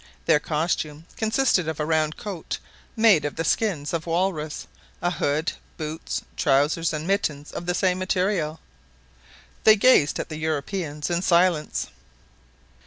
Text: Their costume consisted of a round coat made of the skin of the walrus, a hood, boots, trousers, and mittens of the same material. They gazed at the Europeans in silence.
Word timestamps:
Their 0.25 0.39
costume 0.39 1.05
consisted 1.15 1.67
of 1.67 1.79
a 1.79 1.85
round 1.85 2.17
coat 2.17 2.57
made 2.95 3.23
of 3.23 3.35
the 3.35 3.43
skin 3.43 3.83
of 3.91 4.05
the 4.05 4.09
walrus, 4.09 4.65
a 4.99 5.11
hood, 5.11 5.51
boots, 5.77 6.23
trousers, 6.35 6.91
and 6.91 7.05
mittens 7.05 7.51
of 7.51 7.67
the 7.67 7.75
same 7.75 7.99
material. 7.99 8.59
They 9.63 9.75
gazed 9.75 10.17
at 10.17 10.29
the 10.29 10.37
Europeans 10.37 11.11
in 11.11 11.21
silence. 11.21 11.85